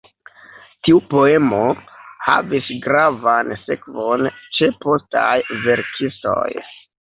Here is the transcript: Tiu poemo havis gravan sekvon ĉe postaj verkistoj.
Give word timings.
Tiu 0.85 1.01
poemo 1.11 1.59
havis 2.29 2.71
gravan 2.87 3.53
sekvon 3.67 4.27
ĉe 4.57 4.73
postaj 4.87 5.37
verkistoj. 5.69 6.45